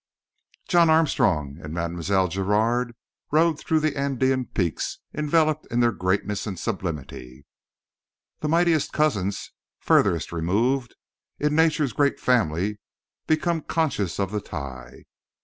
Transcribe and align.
John 0.67 0.89
Armstrong 0.89 1.59
and 1.61 1.75
Mlle. 1.75 2.27
Giraud 2.27 2.95
rode 3.31 3.55
among 3.69 3.81
the 3.81 3.95
Andean 3.95 4.45
peaks, 4.47 4.97
enveloped 5.13 5.67
in 5.67 5.79
their 5.79 5.91
greatness 5.91 6.47
and 6.47 6.57
sublimity. 6.57 7.45
The 8.39 8.49
mightiest 8.49 8.93
cousins, 8.93 9.51
furthest 9.79 10.31
removed, 10.31 10.95
in 11.39 11.53
nature's 11.53 11.93
great 11.93 12.19
family 12.19 12.79
become 13.27 13.61
conscious 13.61 14.19
of 14.19 14.31
the 14.31 14.41
tie. 14.41 15.03